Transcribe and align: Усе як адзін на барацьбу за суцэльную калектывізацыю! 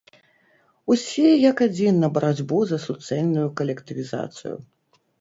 Усе 0.95 1.25
як 1.51 1.57
адзін 1.67 2.01
на 2.05 2.11
барацьбу 2.17 2.65
за 2.73 2.83
суцэльную 2.89 3.47
калектывізацыю! 3.63 4.55